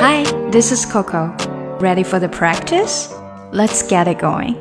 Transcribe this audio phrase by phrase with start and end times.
[0.00, 1.34] Hi, this is Coco.
[1.80, 3.12] Ready for the practice?
[3.52, 4.56] Let's get it going.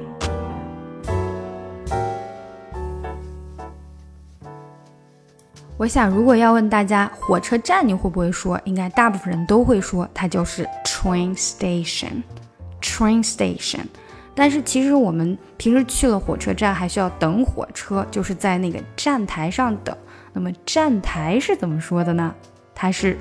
[5.78, 13.86] 我想，如果要问大家火车站你会不会说，应该大部分人都会说，它就是 train station。train station。
[14.34, 19.95] 但是其实我们平时去了火车站，还需要等火车，就是在那个站台上等。
[20.34, 22.34] 那么站台是怎么说的呢？
[22.73, 23.18] 它是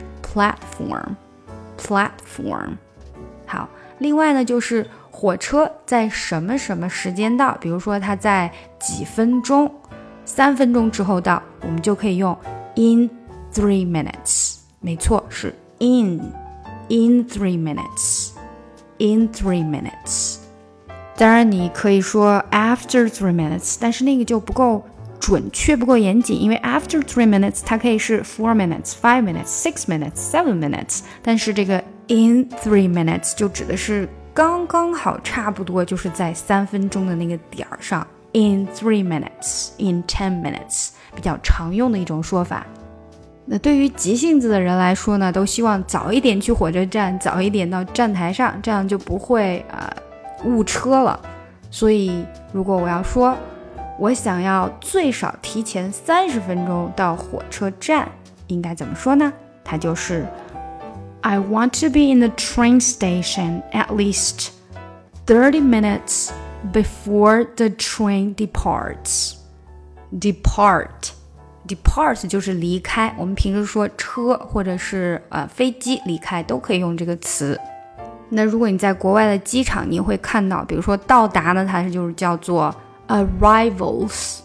[1.79, 2.77] platform，。
[3.45, 3.69] 好，
[3.99, 9.73] 另外呢，就是火车在什么什么时间到，比如说它在几分钟、
[10.25, 12.37] 三分钟之后到，我们就可以用
[12.75, 13.09] in
[13.53, 14.57] three minutes。
[14.81, 20.37] 没错，是 in，in three minutes，in three minutes。
[21.17, 24.85] 当然，你可以说 after three minutes，但是那个就不够
[25.29, 38.07] 准确，不够严谨，因为 after three minutes 它可以是 four minutes、five minutes、six minutes、seven minutes，但是这个 in three minutes 就指的是刚刚好，差不多就是在三分钟的那个点儿上。
[38.33, 42.65] in three minutes、in ten minutes 比较常用的一种说法。
[43.45, 49.87] 那对于急性子的人来说呢，都希望早一点去火车站，早一点到站台上，这样就不会呃。
[50.45, 51.19] 误车了，
[51.69, 53.37] 所以如果我要说，
[53.99, 58.07] 我想要最少提前三十分钟到火车站，
[58.47, 59.33] 应该怎么说呢？
[59.61, 60.25] 它就是
[61.19, 64.51] I want to be in the train station at least
[65.25, 66.29] thirty minutes
[66.71, 69.33] before the train departs.
[70.17, 71.11] Depart,
[71.67, 73.13] depart 就是离开。
[73.17, 77.59] 我们平时说车或者是呃飞机离开都可以用这个词。
[78.29, 82.73] 那如果你在国外的机场，你会看到，比如说到达呢，它是就是叫做
[83.08, 84.40] arrivals，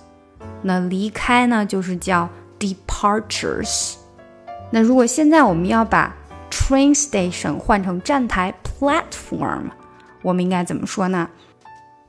[0.61, 3.95] 那离开呢就是叫 departures。
[4.71, 6.15] 那如果现在我们要把
[6.51, 9.63] train station 换成站台 platform，
[10.21, 11.29] 我们应该怎么说呢？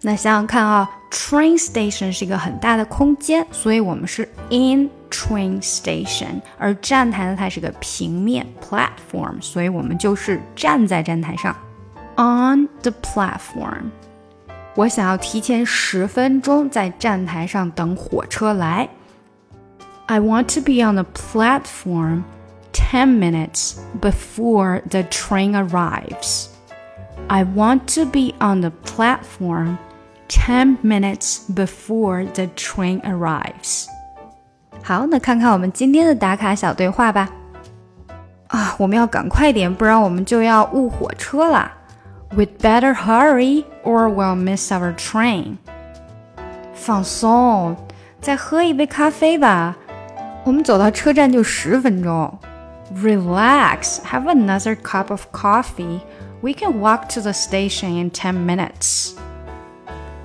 [0.02, 11.54] 那想想看啊，train station 是一个很大的空间，所以我们是 in train station，而站台呢，它是个平面 platform，所以我们就是站在站台上。
[12.16, 13.90] on the platform。
[14.74, 18.88] 我想要提前十分钟在站台上等火车来。
[20.06, 22.22] I want to be on the platform
[22.72, 26.46] ten minutes before the train arrives.
[27.28, 29.76] I want to be on the platform
[30.28, 33.86] ten minutes before the train arrives.
[34.82, 37.28] 好，那看看我们今天的打卡小对话吧。
[38.48, 41.70] 啊，我们要赶快点，不然我们就要误火车了。
[42.36, 45.56] We'd better hurry or we'll miss our train.
[46.74, 47.76] 放松，
[48.20, 49.76] 再喝一杯咖啡吧。
[50.44, 52.38] 我们走到车站就十分钟。
[53.02, 56.00] Relax, have another cup of coffee.
[56.40, 59.12] We can walk to the station in ten minutes.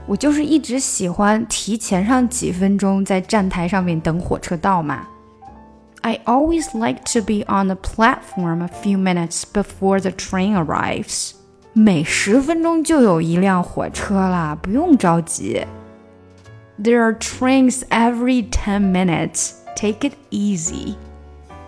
[0.07, 5.07] 我就是一直喜欢提前上几分钟在站台上面等火车到嘛。
[6.01, 11.31] I always like to be on the platform a few minutes before the train arrives.
[11.73, 15.65] 每十分钟就有一辆火车啦，不用着急。
[16.81, 19.53] There are trains every ten minutes.
[19.75, 20.95] Take it easy.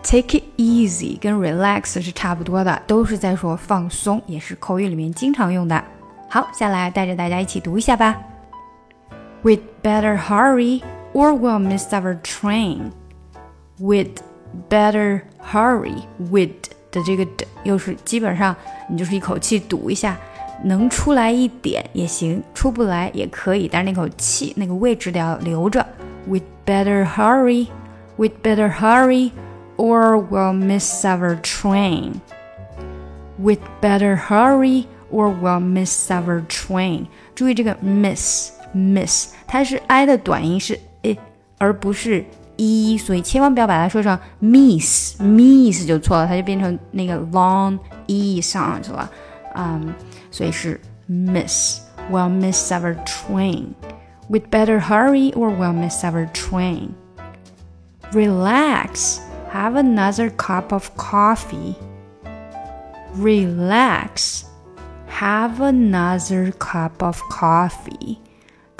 [0.04, 5.84] Take it easy 跟 relax 是差不多的，都是在说放松，也是口语里面经常用的。
[6.30, 8.18] 好，下来带着大家一起读一下吧。
[9.44, 10.82] We'd better hurry
[11.14, 12.92] or we'll miss our train.
[13.80, 14.16] We'd
[14.70, 16.04] better hurry.
[16.20, 16.54] We'd
[16.93, 18.55] 的这个的又是基本上
[18.89, 20.17] 你就是一口气读一下，
[20.65, 25.85] 能出来一点也行，出不来也可以，但是那口气那个位置得要留着。
[26.29, 27.67] We'd better hurry,
[28.17, 29.33] we'd better hurry,
[29.77, 32.21] or we'll miss our train.
[33.41, 37.07] We'd better hurry, or we'll miss our train.
[37.35, 41.19] 注意这个 miss miss，它是 i 的短音是 i，
[41.59, 42.25] 而不是。
[42.56, 47.78] 一，所以千万不要把它说成 miss miss 就错了，它就变成那个 long
[48.08, 49.10] e sound 了，
[49.56, 49.94] 嗯，
[50.32, 53.74] 所以是 miss。We'll miss our train.
[54.30, 56.92] We'd better hurry or we'll miss our train.
[58.14, 59.20] Relax.
[59.52, 61.76] Have another cup of coffee.
[63.16, 64.46] Relax.
[65.08, 68.20] Have another cup of coffee.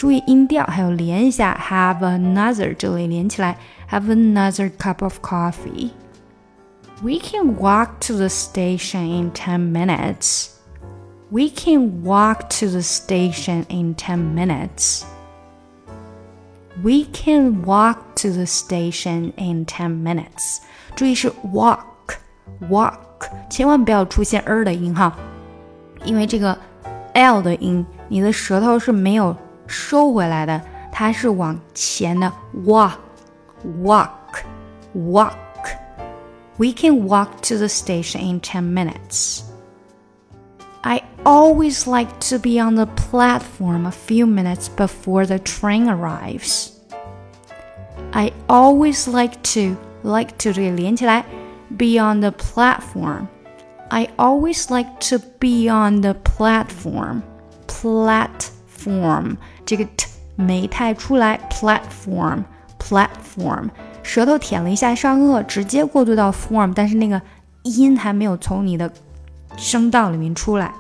[0.02, 3.58] 注意音调，还有连一下，have another 这里连起来，
[3.90, 10.50] have another cup of coffee。We can walk to the station in ten minutes.
[11.30, 15.04] We can walk to the station in ten minutes.
[16.84, 20.60] We can walk to the station in ten minutes.
[20.96, 21.82] 注意是 walk
[22.70, 22.98] walk
[23.50, 25.16] 千万不要出现 er 的音哈，
[26.04, 26.58] 因为这个
[27.14, 29.36] l 的音，你的舌头是没有
[29.72, 30.62] 收回来的，
[30.92, 32.32] 它是往前的
[32.66, 32.98] walk
[33.82, 34.10] walk
[34.96, 39.44] walk。We can walk to the station in 10 minutes.
[40.82, 46.72] I always like to be on the platform a few minutes before the train arrives.
[48.12, 51.26] I always like to like to 这个连起来，
[51.78, 53.28] be on the platform.
[53.90, 57.22] I always like to be on the platform.
[57.68, 59.38] Platform
[59.72, 62.44] 这个 t 没太出来，platform
[62.80, 63.70] platform
[64.04, 67.22] 舌头舔了一下上颚，直接过渡到 form，但是那个
[67.64, 68.92] 音还没有从你的
[69.58, 70.74] 声道里面出来。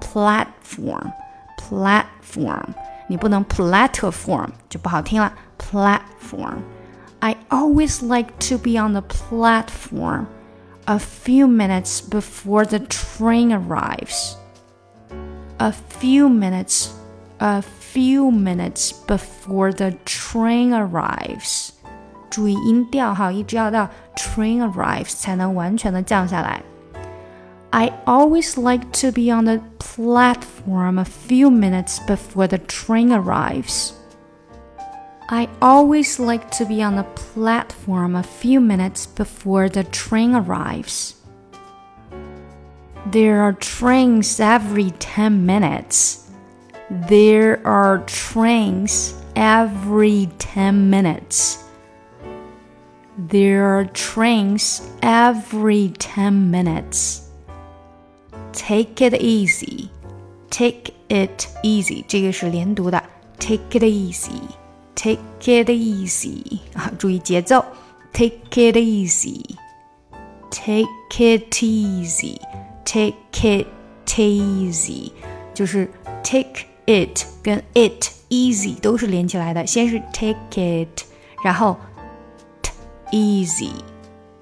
[0.00, 1.12] platform
[1.58, 2.64] platform
[3.08, 5.32] 你不能 platform 就不好听了。
[5.58, 6.56] platform
[7.18, 10.24] I always like to be on the platform
[10.86, 14.36] a few minutes before the train arrives.
[15.58, 16.88] A few minutes,
[17.38, 21.70] a few minutes before the train arrives.
[22.30, 26.62] 注意音调哈，一直要到 train arrives 才能完全的降下来。
[27.70, 33.92] I always like to be on the platform a few minutes before the train arrives.
[35.28, 41.14] I always like to be on the platform a few minutes before the train arrives.
[43.10, 46.23] There are trains every 10 minutes.
[47.08, 51.58] There are trains every 10 minutes.
[53.16, 57.28] There are trains every 10 minutes.
[58.52, 59.90] Take it easy.
[60.50, 62.04] Take it easy.
[62.08, 63.02] 这个是连读的。
[63.38, 64.40] Take it easy.
[64.96, 67.64] Take it easy 啊，注意节奏。
[68.12, 69.56] Take it easy.
[70.50, 72.38] Take it easy.
[72.84, 73.66] Take it
[74.16, 75.12] easy.
[75.54, 75.88] 就是
[76.22, 79.66] take it 跟 it easy 都是连起来的。
[79.66, 81.04] 先是 take it，
[81.44, 81.76] 然后
[83.12, 83.70] easy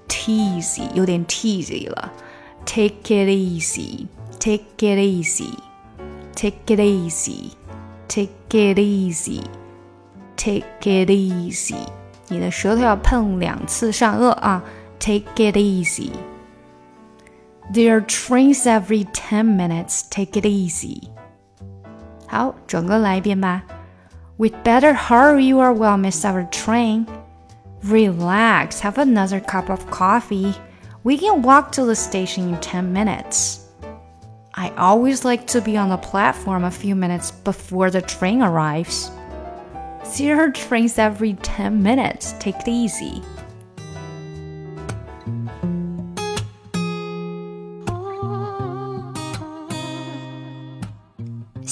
[0.07, 2.11] teasy 有点 teasy 了。
[2.65, 4.07] Take it easy.
[4.39, 5.53] Take it easy.
[6.35, 7.51] Take it easy.
[8.07, 9.43] Take it easy.
[10.37, 11.75] Take it easy，
[12.29, 14.63] 你的舌头要碰两次上颚啊。
[14.97, 16.11] Take it easy.
[17.73, 20.03] There are trains every ten minutes.
[20.09, 21.09] Take it easy.
[22.33, 23.63] 好，整个来一遍吧。
[24.37, 27.05] We'd better hurry or we'll miss our train.
[27.83, 30.53] Relax, have another cup of coffee.
[31.03, 33.59] We can walk to the station in 10 minutes.
[34.53, 39.09] I always like to be on the platform a few minutes before the train arrives.
[40.05, 42.33] Zero trains every 10 minutes.
[42.39, 43.21] Take it easy.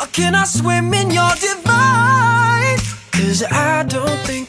[0.00, 2.78] Or can I swim in your divine?
[3.12, 4.48] Cause I don't think